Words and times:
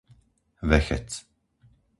Vechec 0.69 1.11